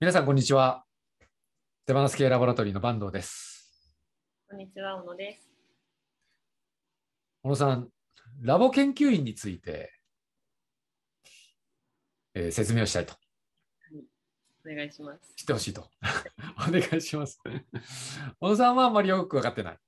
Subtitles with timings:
[0.00, 0.86] 皆さん、こんにちは。
[1.84, 3.94] 手放す系ラボラトリーの坂東です。
[4.48, 5.46] こんにちは、小野です。
[7.42, 7.90] 小野さん、
[8.40, 9.92] ラボ研究員について、
[12.32, 13.12] えー説明をしたいと。
[14.64, 15.34] お願いします。
[15.36, 15.86] 知ってほしいと。
[16.66, 17.38] お願いします。
[18.40, 19.78] 小野さんはあんまりよく分かってない。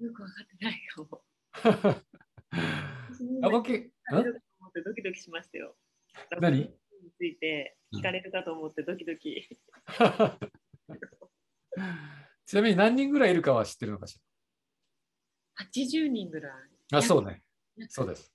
[0.00, 1.24] よくわかってないかも。
[3.40, 4.22] ラボ研、ド
[4.92, 5.78] キドキしましたよ。
[6.42, 6.81] 何？
[8.02, 9.48] 聞かれるかと思ってドキドキ。
[12.44, 14.20] ちなみに何人ぐらいいるかは知ってるのかし
[15.60, 16.52] 80人ぐらい。
[16.90, 16.98] ら。
[16.98, 17.44] あ、そうね。
[17.76, 18.34] 約そうです。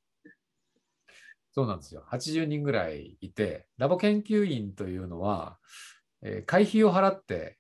[1.52, 2.06] そうなんですよ。
[2.10, 5.60] 80人ぐらいいて、ラボ研究員というのは、
[6.22, 7.60] えー会費を払って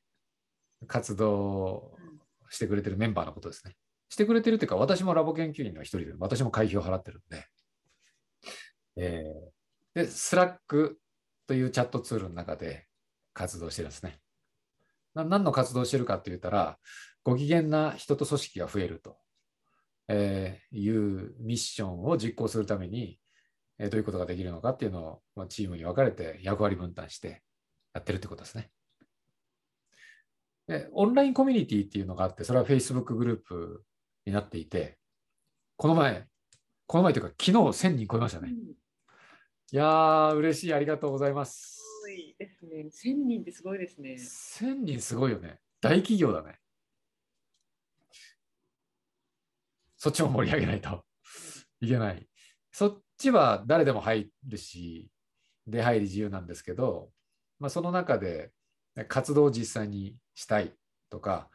[0.88, 3.76] 活動うんしてくれてるメンバーのことですね。
[4.08, 7.46] してくれてるっていうか、私もラボ研究員の一人で、私も会費を払ってるんで。
[8.96, 9.58] えー
[9.98, 11.00] で、スラック
[11.48, 12.86] というチャットツールの中で
[13.34, 14.20] 活動してるんですね。
[15.16, 16.78] 何の活動をしてるかって言ったら、
[17.24, 19.18] ご機嫌な人と組織が増えると、
[20.10, 23.20] えーいうミッションを実行するために、
[23.80, 27.42] えーどういうことができるのかっていうのを、まあ、チームに分かれて役割分担して
[27.94, 28.70] やってるってことですね。
[30.68, 33.84] でオンラインコミュニティっていうのがあって、それは Facebook グループ
[34.26, 34.98] になっていて、
[35.78, 36.28] この前、
[36.88, 38.50] この前というか、昨日1000人超えましたね。
[38.50, 38.67] うん
[39.70, 41.82] いやー、嬉しい、ありがとうございますす。
[42.02, 42.86] ごいですね。
[42.90, 44.16] 1000人ってすごいですね。
[44.16, 45.60] 1000人すごいよね。
[45.82, 46.58] 大企業だね。
[49.98, 51.04] そっちも盛り上げないと
[51.82, 52.26] いけない。
[52.72, 55.10] そっちは誰でも入るし、
[55.66, 57.10] 出入り自由なんですけど、
[57.60, 58.52] まあ、その中で
[59.10, 60.72] 活動を実際にしたい
[61.10, 61.50] とか、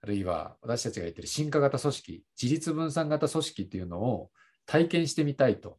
[0.00, 4.30] あるいは私たちが言ってる進化型組織、自立分散型組織っていうのを
[4.64, 5.78] 体験してみたいと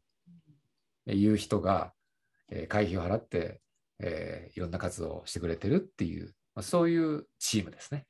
[1.16, 1.94] いう人が、
[2.52, 3.62] えー会費を払って、
[4.00, 8.06] えーいろんな活動をしてくれてるっていう、まあ、そういうチームですね。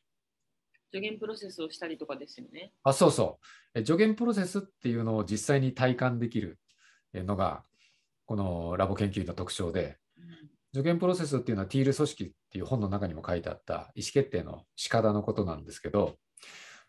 [0.91, 2.71] 助言プロセスをしたりとかですよね。
[2.83, 3.39] あ、そうそ
[3.75, 3.79] う。
[3.79, 6.59] え助言プロセスっていうのを実際に体感できる
[7.13, 7.63] えのが、
[8.25, 9.97] このラボ研究員の特徴で、
[10.73, 16.17] 助言プロセスっていうのはティール組織っていう本の中にも書いてあった意思決定の仕方のことなんですけど、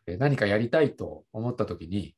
[0.07, 2.15] え何かやりたいと思った時に、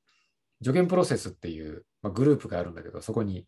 [0.63, 3.47] 助言プロセスっていう、まあ、グループがあるんだけど、そこに、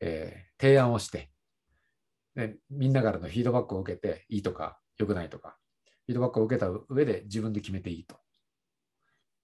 [0.00, 1.30] えー提案をして
[2.34, 5.56] で、みんなからのフィードバックを受けて、いいとか良くないとか、
[6.06, 8.16] フィードバックを受けた上で自分で決めていいと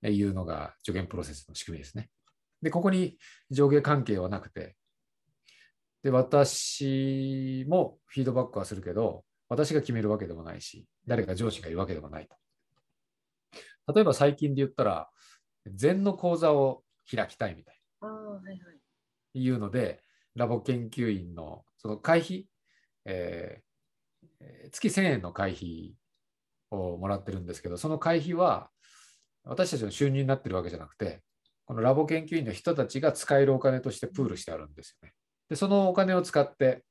[0.09, 2.11] いうのが助言プロセスの仕組みですね。
[2.63, 3.19] で、ここに
[3.51, 4.77] 上下関係はなくて、
[6.03, 12.37] で、私もフィードバックはするけど、私が決めるわけでもないし、誰か上司がいるわけでもないと。
[13.95, 15.11] 例えば最近で言ったら、
[15.67, 18.59] 禅の講座を開きたいみたいああ、はいはい。
[18.59, 18.73] な
[19.35, 20.01] いうので、
[20.37, 22.47] ラボ研究員のその会費、
[23.05, 23.67] えー
[24.71, 25.95] 月1000円の会費
[26.71, 28.69] をもらってるんですけど、その会費は
[29.45, 31.23] 私たちの収入になってるわけじゃなくて、
[31.65, 35.15] このラボ研究員の人たちが使えるお金としてプールしてあるんですよね。
[35.49, 36.85] で、そのお金を使って、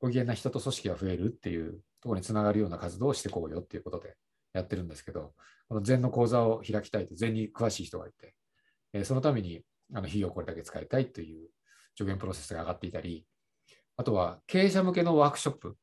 [0.00, 4.14] ご機嫌な人と組織が増えるっていうところにつながるような活動をしていこうよっていうことで
[4.52, 5.34] やってるんですけど、
[5.68, 8.34] この禅の講座を開きたいと、禅に詳しい人がいて、
[8.92, 9.62] えーそのために
[9.92, 11.48] あの費用をこれだけ使いたいという
[11.96, 13.26] 助言プロセスが上がっていたり、
[13.96, 15.76] あとは経営者向けのワークショップ、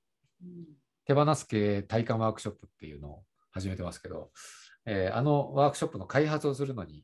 [1.05, 4.31] 手放す経営体感ワークショップっていうのを始めてますけど、
[4.85, 7.03] えーあのワークショップの開発をするのに、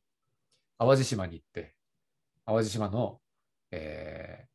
[0.77, 1.75] 淡路島に行って、
[2.45, 3.19] 淡路島の、
[3.71, 4.47] えー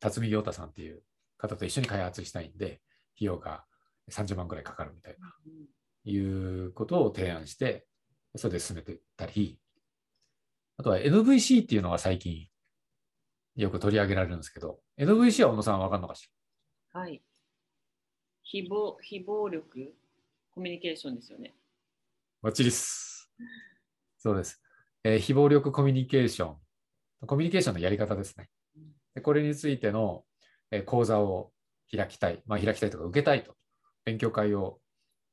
[0.00, 1.02] 辰巳陽太さんっていう
[1.38, 2.82] 方と一緒に開発したいんで、
[3.16, 3.64] 費用が
[4.10, 5.34] 30万くらいかかるみたいな、
[6.04, 7.86] いうことを提案して、
[8.36, 9.58] それで進めてたり、
[10.76, 12.48] あとは NVC っていうのが最近
[13.56, 16.28] よく取り上げられるんですけど、NVC は小野さんわかんのかし
[16.92, 17.22] はい。
[18.42, 19.94] 非暴非暴力
[20.50, 21.54] コミュニケーションですよね。
[22.42, 23.30] バッチリっす。
[24.18, 24.62] そうです。
[25.04, 26.56] えー非暴力コミュニケーション。
[27.26, 28.48] コミュニケーションのやり方ですね。
[29.14, 30.24] でこれについての、
[30.70, 31.52] えー講座を
[31.94, 32.42] 開きたい。
[32.46, 33.54] まあ、開きたいとか受けたいと。
[34.04, 34.80] 勉強会を、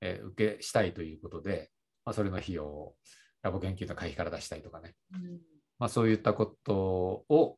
[0.01, 1.71] えー受けしたいということで、
[2.05, 2.95] まあ、それの費用を
[3.41, 4.93] ラボ研究の会費から出したいとかね。
[5.13, 5.39] うん
[5.79, 7.57] まあ、そういったことを、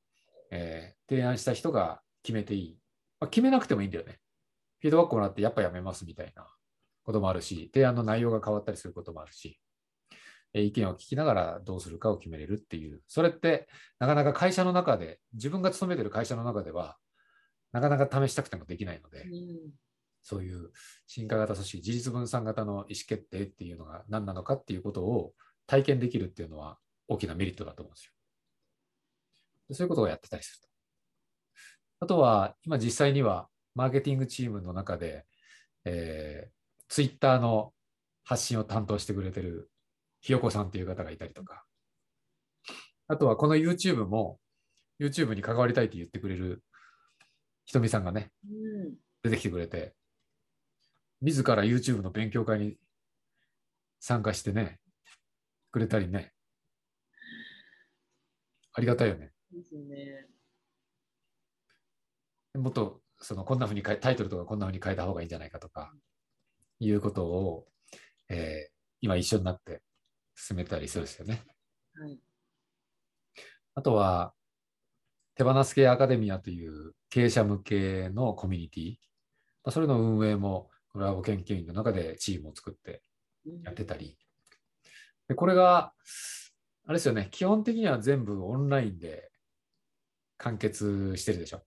[0.53, 2.79] えー提案した人が決めていい。
[3.19, 4.19] まあ、決めなくてもいいんだよね。
[4.79, 6.47] フィードバックもらってやっぱやめますみたいな
[7.03, 9.59] こともあるし、提案の内容が変わったりすることもあるし、
[10.53, 13.67] えー意見を聞きながらどうするかを決めれるっていう、それって
[13.99, 16.97] なかなか会社の中で、自分が勤めてる会社の中では、
[17.71, 19.71] なかなか試したくてもできないので、うん
[20.25, 20.71] そういう
[21.05, 25.33] 進化型組織、自立分散型の意思決定っていうのが何なのかっていうことを
[25.67, 26.77] 体験できるっていうのは
[27.09, 28.12] 大きなメリットだと思うんですよ。
[29.73, 30.67] そういうことをやってたりすると。
[32.01, 35.25] あとは、今実際にはマーケティングチームの中で、
[35.85, 36.51] えー、
[36.89, 37.73] ツイッターの
[38.23, 39.69] 発信を担当してくれてる
[40.21, 41.65] ひよこさんっていう方がいたりとか、
[43.07, 44.39] あとはこの YouTube も
[44.99, 46.63] YouTube に関わりたいって言ってくれる
[47.65, 48.31] ひとみさんがね、
[49.23, 49.93] 出てきてくれて、
[51.21, 52.77] 自ら YouTube の勉強会に
[53.99, 54.79] 参加してね、
[55.71, 56.31] くれたりね。
[58.73, 59.32] ありがたいよね。
[59.53, 60.27] ですよね。
[62.55, 65.93] もっと、その、こんな風に変え、タイトルとかこんな風に変えた方がいいんじゃないかとか、
[66.79, 67.67] いうことを、
[68.29, 68.73] えー
[69.03, 69.81] 今一緒になって
[70.33, 71.43] 進めたりするんですよね。
[71.93, 72.17] はい。
[73.75, 74.33] あとは、
[75.35, 78.91] 手放す系アカデミアという経営者向けのコミュニティ、
[79.65, 83.01] まあ、それの運営もラボ研究員の中でチームを作って
[83.45, 84.17] うんやってたり、
[85.27, 85.91] でこれが、
[86.85, 89.32] あれですよね、基本的には全部オンラインで
[90.43, 91.63] 完結してるでしょ。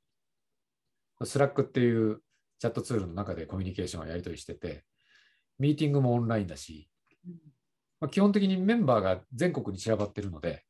[1.25, 2.20] スラックっていう
[2.58, 4.84] チャットツールの中でコミュニケーションをやり取りしてて、
[5.58, 6.90] ミーティングもオンラインだし、
[7.26, 7.34] うん
[8.00, 10.64] まあ、基本的にメンバーが全国に散らばってるので、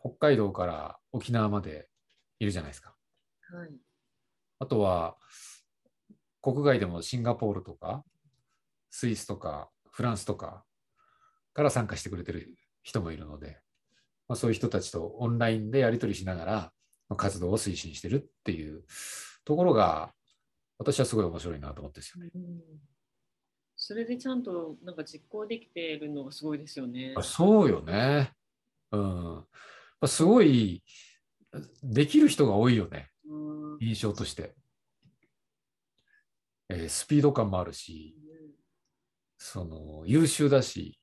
[0.00, 1.88] 北海道から沖縄まで
[2.38, 2.94] いるじゃないですか。
[3.52, 3.68] はい。
[4.60, 5.16] あとは、
[6.40, 8.04] 国外でもシンガポールとか、
[8.90, 10.64] スイスとか、フランスとか
[11.52, 13.60] から参加してくれてる人もいるので、
[14.28, 16.72] まあ、そういう人たちとオンラインでやり取りしながら、
[17.08, 18.84] まあ活動を推進してるっていう
[19.44, 20.12] ところが、
[20.78, 22.30] 私はすごい面白いなと思ってですよね。
[22.34, 22.60] うん
[23.80, 27.14] それでちゃんとなんか実行できているのがすごいですよね。
[27.16, 28.32] あそうよね。
[28.90, 29.02] うん。
[29.02, 29.46] ま
[30.00, 30.82] あすごい、
[31.84, 33.08] できる人が多いよね。
[33.24, 34.56] うん印象として。
[36.68, 38.16] えースピード感もあるし、
[39.38, 40.98] その優秀だし、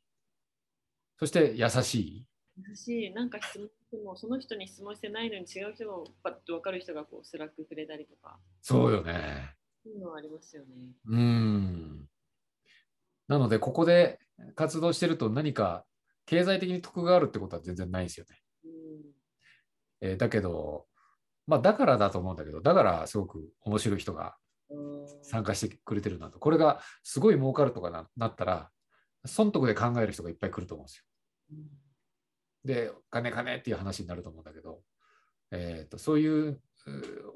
[1.17, 2.25] そして優しい。
[2.57, 9.55] 優しい、なんか質問しても、その人に質問してないのに違う人をパッと分かる人がこうスラックくれたりとか、そうよね。
[9.85, 10.69] いうのはありますよね。
[11.05, 12.09] うん。
[13.27, 14.19] なので、ここで
[14.55, 15.85] 活動してると何か
[16.25, 18.37] 経済的に得があるってことは全然ないんですよね。
[18.63, 18.71] うん
[20.01, 20.87] えーだけど、
[21.47, 24.35] まあ、だからだと思うんだけど、だからすごく面白い人が
[24.69, 26.39] うん参加してくれてるなと。
[26.39, 28.71] これがすごい儲かるとかななったら、
[29.25, 31.03] 損得で考える人がいっぱい来ると思うんですよ。
[31.51, 31.84] うん
[32.65, 34.81] で、金金っていう話になると思うんだけど、
[35.51, 36.61] えーとそういうう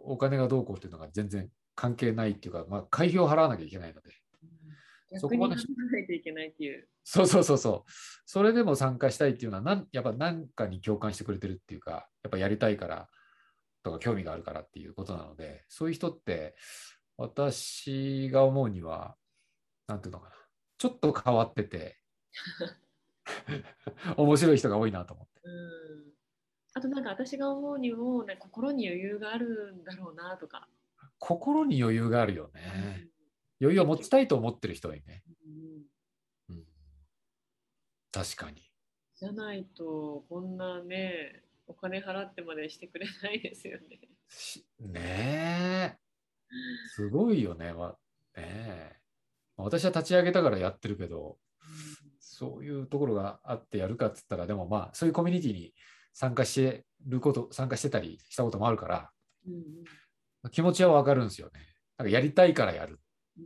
[0.04, 4.12] お金がどうこうっていうのが全然関係ないっていうか、まあ、会費を払わなきゃいけないので、
[5.18, 6.88] そこまでないといけないっていう。
[7.04, 7.92] そうそうそうそう、
[8.26, 13.08] それでも参加したいっていうのはなん、やっぱ何かに共感してくれてるっていうか、やっぱやりたいから
[13.84, 16.56] とか興味があるからっていうことなので、そういう人って、
[17.18, 19.16] 私が思うには、
[19.88, 20.36] なんていうのかな、
[20.78, 21.98] ちょっと変わってて、
[24.18, 25.42] 面白い人が多いなと思って。
[25.44, 25.80] うん
[26.74, 30.70] あとなんか私が思うにも、ね、心に余裕があるんだろうなとか。
[31.18, 33.10] 心に余裕があるよね。
[33.60, 35.24] 余裕を持ちたいと思ってる人はいいね。
[36.48, 36.66] うんうん、
[38.12, 38.72] 確かに。
[39.16, 44.00] じゃないと、こんなね、お金払ってまでしてくれないですよね。
[44.30, 45.98] しねえ。
[46.96, 47.74] すごいよね。
[47.74, 47.98] わ
[48.38, 48.96] ねえ
[49.58, 51.38] 私は立ち上げたからやってるけど、
[52.40, 55.74] そういうところがあってやるかっつったら、でもまあ、そういうコミュニティに
[56.14, 59.12] 参加してること、参加してたりしたこともあるから、
[59.46, 59.62] うんうん
[60.52, 61.60] 気持ちはわかるんですよね。
[61.98, 63.02] なんかやりたいからやる、
[63.38, 63.44] うん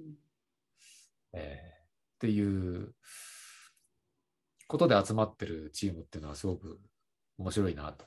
[1.33, 2.93] えーっていう
[4.67, 6.79] ことで集まってるチームっていうのはすごく
[7.39, 8.05] 面白いなと。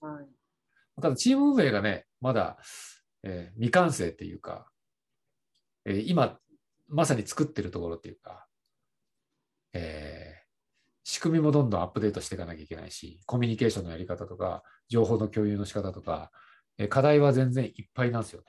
[0.00, 0.26] はい
[1.02, 2.58] ただ、チーム運営がね、まだ、
[3.24, 4.70] えー未完成っていうか、
[5.84, 6.38] えー今、
[6.86, 8.47] まさに作ってるところっていうか、
[9.78, 10.38] えー
[11.10, 16.30] 仕組みもどんどんアップデートしていかなきゃいけないし、コミュニケーションのやり方とか、情報の共有の仕方とか、
[16.76, 18.46] えー課題は全然いっぱいなんですよね。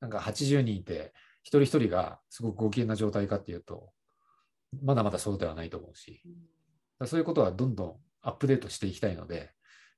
[0.00, 1.12] なんか80人いて、
[1.44, 3.90] 一人一人がすごくご機嫌な状態かっていうと、
[4.82, 6.20] まだまだそうではないと思うし、
[7.06, 9.52] そういうことはどんどんアップデートしていきたいので、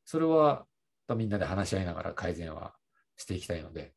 [0.05, 0.67] それは
[1.17, 2.75] みんなで話し合いながら改善は
[3.17, 3.95] していきたいので、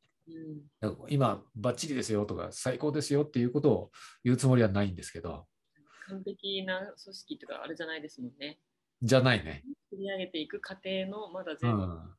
[0.82, 3.92] うん今、バッチリですよとか、最高ですよっていうことを
[4.24, 5.46] 言うつもりはないんですけど、
[6.08, 8.60] 完璧な組織とかあれじゃないですもんね。
[9.02, 9.64] じゃないね。
[9.90, 12.16] 作り上げていく過程のまだう全部ん。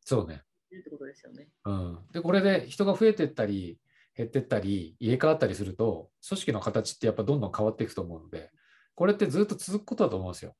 [0.00, 0.42] そうね。
[0.78, 1.48] ってことですよね。
[1.64, 1.98] うん。
[2.12, 3.78] で、これで人が増えてったり、
[4.16, 8.50] 減ってったり、入れ替わったりすると、組織の形ってやっぱどんどん変わっていくと思うので、
[8.94, 10.54] これってずっと続くことだと思うんですよ。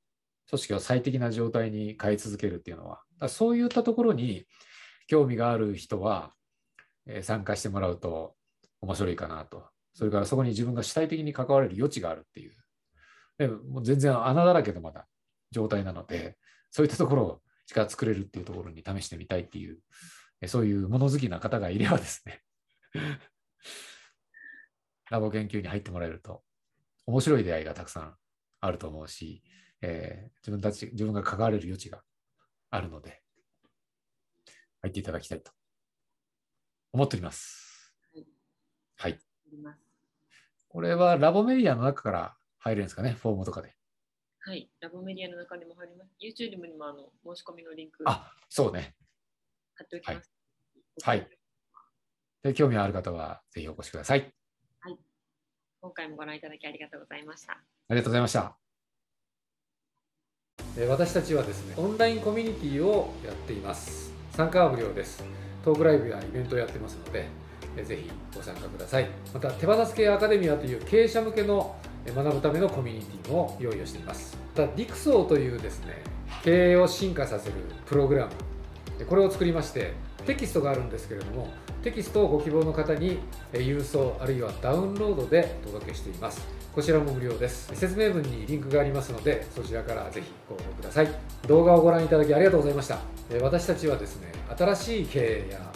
[0.48, 3.02] 組織を最適な状態に変え続けるっていうのは。
[3.18, 4.46] だそういったところに
[5.06, 6.34] 興味がある人は、
[7.06, 8.36] えー参加してもらうと
[8.80, 9.68] 面白いかなと。
[9.94, 12.56] それからそこに自分が主体的に関われる余地があるっていう。
[13.38, 15.06] でもう全然穴だらけのまだ
[15.50, 16.36] 状態なので、
[16.70, 17.40] そういったところを
[17.74, 19.78] が作れるっていうところに試してみたいっていう、
[20.40, 22.42] えそういう物好きな方がいればですね、
[25.10, 26.44] ラボ研究に入ってもらえると、
[27.06, 28.16] 面白い出会いがたくさん
[28.60, 29.42] あると思うし、
[29.82, 32.02] えー自分たち、自分が関われる余地が
[32.70, 33.22] あるので、
[34.80, 35.52] 入っていただきたいと
[36.92, 37.94] 思っております。
[38.96, 39.29] はい。
[40.68, 43.74] これはラボメディアの中から入れるんですかね、フォームとかで。
[44.40, 44.70] はい。
[44.80, 46.10] ラボメディアの中にも入ります。
[46.20, 48.94] YouTube にもあの申し込みのリンク貼あ、そうね。
[49.82, 50.30] っておきます。
[51.02, 51.28] はい。
[52.42, 54.32] で興味ある方はぜひお越しください。
[55.82, 57.52] 今回もご覧いただきありがとうございました。
[57.54, 57.58] あ
[57.90, 58.56] りがとうございました。
[60.76, 64.12] えー私たちはですね、オンラインコミュニティをやっています。
[64.32, 65.24] 参加は無料です。
[65.64, 67.49] トークライブやイベントをやってますので、えー
[67.84, 69.08] ぜひご参加ください。
[69.32, 71.74] また、手放す系アカデミアという経営者向けの
[72.06, 74.36] 学ぶためのコミュニティも用意をしています。
[74.56, 76.02] また、ディクソーというですね、
[76.42, 77.54] 経営を進化させる
[77.86, 78.32] プログラム、
[79.06, 79.92] これを作りまして、
[80.26, 81.48] テキストがあるんですけれども、
[81.82, 83.18] テキストをご希望の方に
[83.52, 86.46] 郵送あるいはダウンロードでお届けしています。
[86.74, 87.74] こちらも無料です。
[87.74, 91.08] 説明文にリンクがありますので、そちらからぜひご応募ください。
[91.48, 92.98] 動画をご覧いただきありがとうございました。
[93.40, 95.72] 私たちはですね、新しい経営や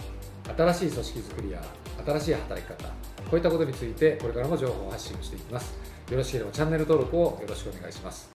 [0.57, 1.65] 新しい組織づくりや
[2.05, 2.93] 新しい働き方、こ
[3.33, 5.75] ういったことについてこれからも情報を発信していきます。
[6.11, 8.23] よろしければチャンネル登録をよろしくお願いします。